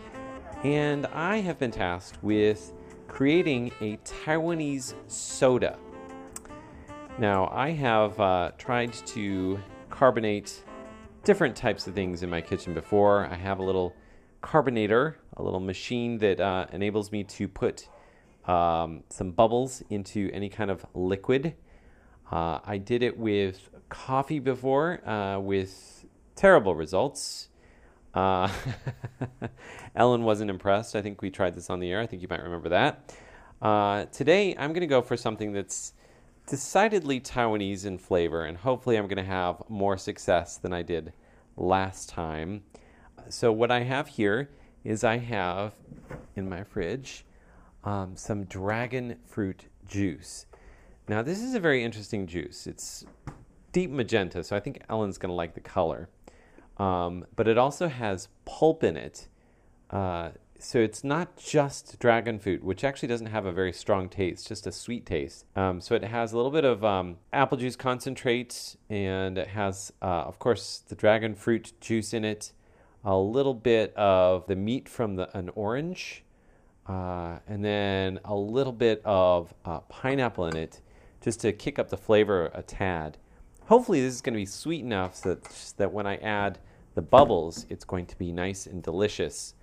[0.64, 2.72] and I have been tasked with
[3.06, 5.78] creating a Taiwanese soda.
[7.20, 9.60] Now, I have uh, tried to
[9.90, 10.64] carbonate
[11.22, 13.26] different types of things in my kitchen before.
[13.26, 13.94] I have a little
[14.40, 17.88] carbonator, a little machine that uh, enables me to put
[18.46, 21.54] um, some bubbles into any kind of liquid.
[22.30, 26.04] Uh, I did it with coffee before uh, with
[26.36, 27.48] terrible results.
[28.12, 28.48] Uh,
[29.96, 30.94] Ellen wasn't impressed.
[30.94, 32.00] I think we tried this on the air.
[32.00, 33.14] I think you might remember that.
[33.60, 35.94] Uh, today, I'm going to go for something that's
[36.46, 41.12] decidedly Taiwanese in flavor, and hopefully, I'm going to have more success than I did
[41.56, 42.62] last time.
[43.30, 44.50] So, what I have here
[44.84, 45.72] is I have
[46.36, 47.24] in my fridge
[47.84, 50.46] um, some dragon fruit juice.
[51.08, 52.66] Now, this is a very interesting juice.
[52.66, 53.04] It's
[53.72, 56.08] deep magenta, so I think Ellen's going to like the color.
[56.78, 59.28] Um, but it also has pulp in it.
[59.90, 64.48] Uh, so it's not just dragon fruit, which actually doesn't have a very strong taste,
[64.48, 65.44] just a sweet taste.
[65.56, 69.92] Um, so it has a little bit of um, apple juice concentrate, and it has,
[70.00, 72.52] uh, of course, the dragon fruit juice in it,
[73.04, 76.24] a little bit of the meat from the, an orange,
[76.86, 80.80] uh, and then a little bit of uh, pineapple in it,
[81.20, 83.18] just to kick up the flavor a tad.
[83.66, 86.58] Hopefully, this is going to be sweet enough so that, that when I add
[86.94, 89.54] the bubbles, it's going to be nice and delicious.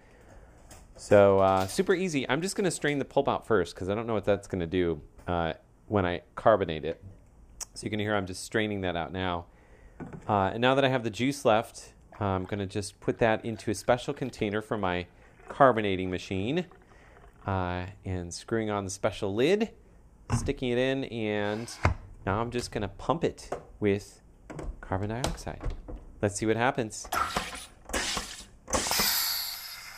[0.96, 2.30] So uh, super easy.
[2.30, 4.48] I'm just going to strain the pulp out first because I don't know what that's
[4.48, 5.54] going to do uh,
[5.88, 7.02] when I carbonate it.
[7.74, 9.46] So you can hear I'm just straining that out now.
[10.28, 11.94] Uh, and now that I have the juice left,
[12.26, 15.08] I'm going to just put that into a special container for my
[15.50, 16.66] carbonating machine
[17.48, 19.72] uh, and screwing on the special lid,
[20.38, 21.74] sticking it in, and
[22.26, 23.50] now I'm just going to pump it
[23.80, 24.22] with
[24.82, 25.74] carbon dioxide.
[26.22, 27.10] Let's see what happens.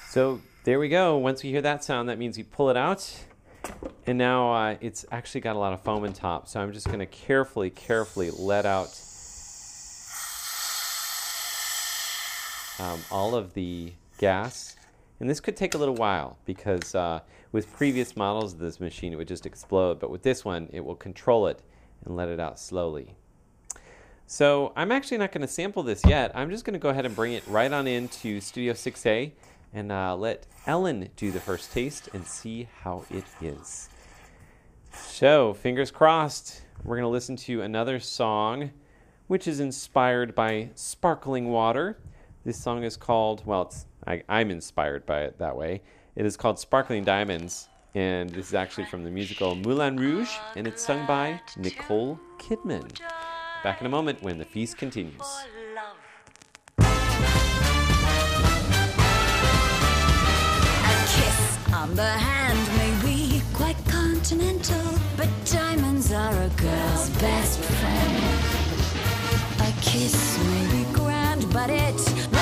[0.09, 1.17] So there we go.
[1.17, 3.26] Once we hear that sound, that means we pull it out.
[4.05, 6.47] And now uh, it's actually got a lot of foam on top.
[6.47, 8.97] So I'm just going to carefully, carefully let out
[12.84, 14.76] um, all of the gas.
[15.20, 17.22] And this could take a little while because uh,
[17.52, 20.00] with previous models of this machine, it would just explode.
[20.00, 21.62] But with this one, it will control it
[22.04, 23.16] and let it out slowly.
[24.26, 26.32] So I'm actually not going to sample this yet.
[26.36, 29.32] I'm just going to go ahead and bring it right on into Studio 6A
[29.74, 33.90] and uh, let Ellen do the first taste and see how it is.
[34.94, 38.72] So, fingers crossed, we're going to listen to another song
[39.28, 41.98] which is inspired by sparkling water.
[42.46, 45.82] This song is called, well, it's, I, I'm inspired by it that way.
[46.18, 50.68] It is called Sparkling Diamonds, and this is actually from the musical Moulin Rouge, and
[50.68, 53.00] it's sung by Nicole Kidman.
[53.64, 55.22] Back in a moment when the feast continues.
[56.80, 56.84] A
[61.14, 68.64] kiss, On the hand may be quite continental, but diamonds are a girl's best friend.
[69.62, 72.33] A kiss may be grand, but it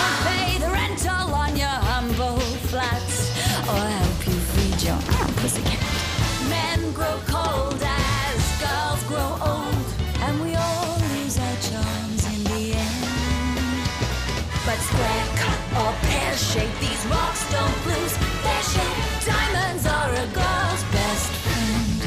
[16.42, 18.98] shape, these rocks don't lose their shape.
[19.26, 22.02] Diamonds are a girl's best friend.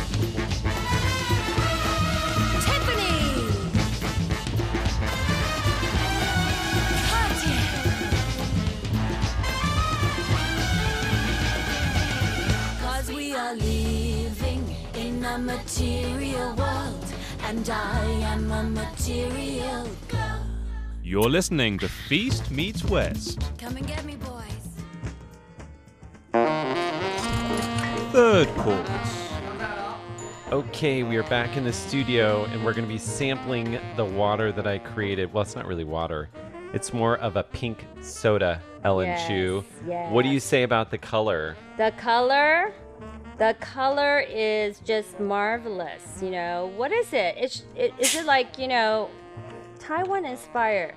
[2.64, 3.18] Tiffany!
[7.08, 7.66] Cartier!
[12.82, 17.04] Cause we are living in a material world,
[17.44, 20.40] and I am a material girl.
[21.06, 23.38] You're listening to Feast Meets West.
[23.58, 24.13] Come and get me,
[28.13, 29.29] Third course.
[30.51, 34.51] Okay, we are back in the studio and we're going to be sampling the water
[34.51, 35.31] that I created.
[35.31, 36.29] Well, it's not really water.
[36.73, 39.63] It's more of a pink soda, Ellen Yes, Chu.
[40.09, 40.43] What do you yes.
[40.43, 41.55] say about the color?
[41.77, 42.73] The color,
[43.37, 46.19] the color is just marvelous.
[46.21, 47.35] You know, what is it?
[47.37, 49.09] It's it, is it like you know,
[49.79, 50.95] Taiwan inspired?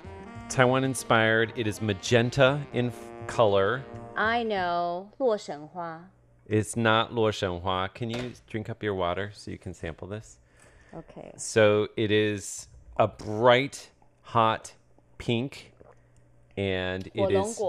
[0.49, 1.53] Taiwan inspired.
[1.55, 2.95] It is magenta in f-
[3.27, 3.83] color.
[4.15, 6.09] I know, 洛神花.
[6.48, 7.92] It's not Luo Shenhua.
[7.92, 10.38] Can you drink up your water so you can sample this?
[10.94, 11.32] Okay.
[11.36, 13.90] So it is a bright,
[14.22, 14.72] hot
[15.18, 15.72] pink,
[16.56, 17.62] and it is.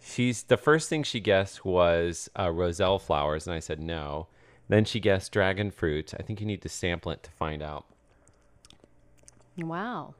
[0.00, 4.26] She's the first thing she guessed was uh, roselle flowers, and I said no.
[4.68, 6.14] Then she guessed dragon fruit.
[6.18, 7.84] I think you need to sample it to find out.
[9.56, 10.14] Wow,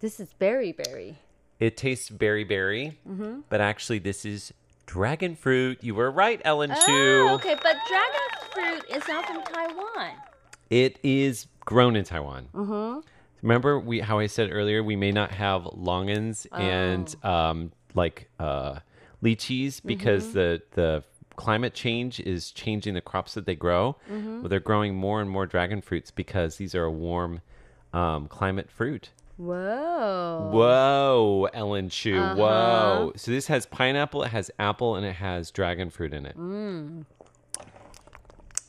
[0.00, 1.18] this is berry berry.
[1.58, 3.40] It tastes berry berry, mm-hmm.
[3.48, 4.52] but actually this is
[4.86, 5.78] dragon fruit.
[5.82, 7.26] You were right, Ellen Chu.
[7.28, 8.20] Oh, okay, but dragon
[8.52, 10.12] fruit is not from Taiwan.
[10.70, 12.48] It is grown in Taiwan.
[12.54, 13.00] Mm-hmm.
[13.42, 17.30] Remember we how I said earlier we may not have longans and Oh.
[17.30, 18.80] um, like uh,
[19.22, 20.32] lychees because Mhm.
[20.32, 21.04] the the
[21.36, 23.96] climate change is changing the crops that they grow.
[24.10, 24.40] Mhm.
[24.40, 27.40] Well, they're growing more and more dragon fruits because these are a warm
[27.92, 29.10] um, climate fruit.
[29.36, 30.50] Whoa.
[30.52, 32.18] Whoa, Ellen Chu.
[32.18, 32.34] Uh-huh.
[32.36, 33.12] Whoa.
[33.16, 36.36] So this has pineapple, it has apple, and it has dragon fruit in it.
[36.38, 37.04] Mm.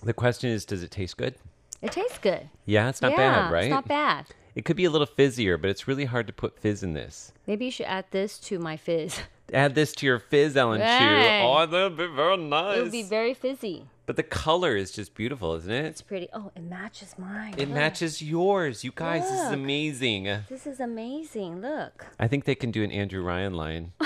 [0.03, 1.35] The question is, does it taste good?
[1.81, 2.49] It tastes good.
[2.65, 3.63] Yeah, it's not yeah, bad, right?
[3.65, 4.25] It's not bad.
[4.55, 7.31] It could be a little fizzier, but it's really hard to put fizz in this.
[7.45, 9.19] Maybe you should add this to my fizz.
[9.53, 10.97] Add this to your fizz, Ellen Right.
[10.99, 11.45] Chu.
[11.45, 12.77] Oh, that'd be very nice.
[12.77, 13.85] It would be very fizzy.
[14.07, 15.85] But the color is just beautiful, isn't it?
[15.85, 16.27] It's pretty.
[16.31, 17.53] Oh, it matches mine.
[17.57, 17.69] It Look.
[17.75, 18.83] matches yours.
[18.83, 20.23] You guys, this is amazing.
[20.47, 21.61] This is amazing.
[21.61, 22.05] Look.
[22.19, 23.93] I think they can do an Andrew Ryan line.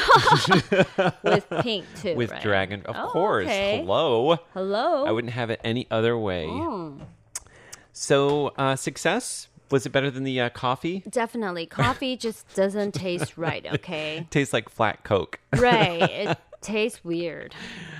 [1.23, 2.41] With pink, too, With right?
[2.41, 2.83] dragon.
[2.85, 3.45] Of Oh, course.
[3.47, 3.79] okay.
[3.79, 4.37] Hello.
[4.53, 5.05] Hello.
[5.05, 6.45] I wouldn't have it any other way.
[6.47, 7.01] Mm.
[7.91, 9.48] So, uh, success?
[9.71, 11.03] Was it better than the uh, coffee?
[11.09, 11.65] Definitely.
[11.65, 14.27] Coffee just doesn't taste right, okay?
[14.31, 15.39] Tastes like flat Coke.
[15.57, 16.01] right.
[16.01, 17.53] It tastes weird.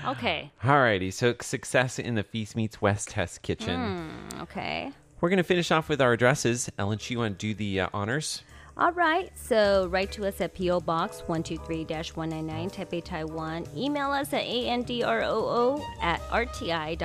[0.06, 0.50] Okay.
[0.62, 3.78] Alrighty, so success in the Feast Meets West test kitchen.
[3.78, 4.92] Hmm, okay.
[5.20, 6.70] We're going to finish off with our addresses.
[6.78, 8.42] Ellen, you want to do the uh, honors?
[8.80, 9.30] All right.
[9.36, 10.80] So write to us at P.O.
[10.80, 13.66] Box 123 199, Taipei, Taiwan.
[13.76, 17.02] Email us at androo at rti.org.tw.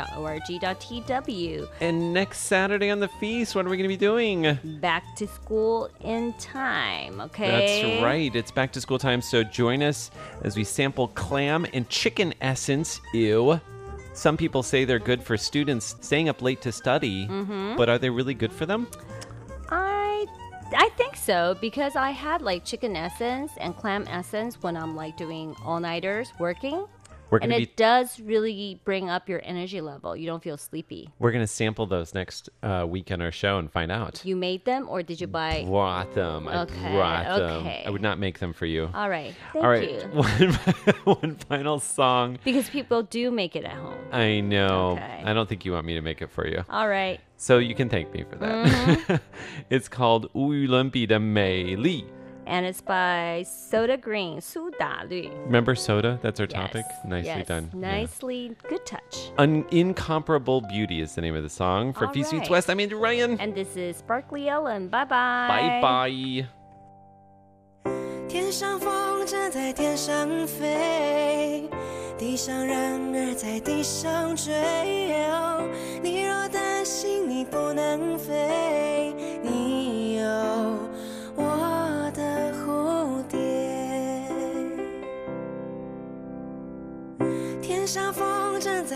[1.82, 4.58] And next Saturday on the feast, what are we going to be doing?
[4.80, 7.82] Back to school in time, okay?
[7.84, 8.34] That's right.
[8.34, 10.12] It's back to school time, so join us
[10.44, 13.02] as we sample clam and chicken essence.
[13.14, 13.60] Ew.
[14.14, 17.76] Some people say they're good for students staying up late to study, Mhm.
[17.76, 18.88] but are they really good for them?
[20.76, 25.16] I think so because I had like chicken essence and clam essence when I'm like
[25.18, 26.86] doing all nighters working.
[27.35, 30.17] We're and gonna it be- does really bring up your energy level.
[30.17, 31.11] You don't feel sleepy.
[31.21, 34.21] We're going to sample those next uh, week on our show and find out.
[34.25, 35.63] You made them or did you buy?
[35.65, 36.49] Brought them.
[36.49, 37.57] I Okay, brought them.
[37.67, 37.85] okay.
[37.87, 38.91] I would not make them for you.
[38.95, 39.33] All right.
[39.53, 39.89] Thank All right.
[39.93, 40.01] you.
[40.11, 40.53] One,
[41.05, 42.39] one final song.
[42.43, 43.95] Because people do make it at home.
[44.11, 44.93] I know.
[44.99, 45.23] Okay.
[45.25, 46.65] I don't think you want me to make it for you.
[46.69, 47.21] All right.
[47.37, 48.67] So you can thank me for that.
[48.67, 49.15] Mm-hmm.
[49.71, 52.05] it's called 无与伦比的美丽.
[52.47, 55.31] And it's by Soda Green, 苏打绿.
[55.47, 56.19] Remember soda?
[56.21, 56.85] That's our topic.
[56.89, 57.71] Yes, Nicely yes, done.
[57.73, 57.81] Yeah.
[57.81, 59.31] Nicely, good touch.
[59.39, 61.93] An incomparable beauty is the name of the song.
[61.93, 62.51] For All Feast Meets right.
[62.51, 63.39] West, I'm Andrew Ryan.
[63.39, 64.89] And this is Sparkly Ellen.
[64.89, 65.49] Bye bye.
[65.49, 66.47] Bye bye.
[68.29, 71.69] 天上风筝在天上飞，
[72.19, 74.53] 地上人儿在地上追。
[75.27, 75.69] 哦
[76.03, 78.44] 你若担心你不能飞，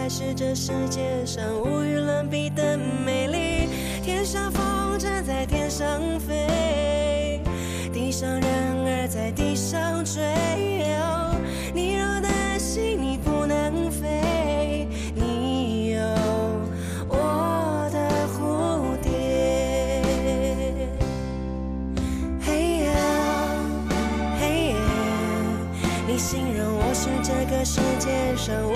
[0.00, 2.74] 才是这世界上无与伦比的
[3.04, 3.68] 美丽。
[4.02, 7.42] 天上风筝在天上飞，
[7.92, 10.22] 地上人儿在地上追。
[11.74, 16.00] 你若担心你不能飞，你有
[17.06, 17.98] 我的
[18.32, 20.00] 蝴蝶。
[22.40, 22.90] 嘿呀，
[24.40, 24.78] 嘿呀，
[26.08, 28.72] 你形容我是这个世界上无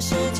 [0.00, 0.39] 世界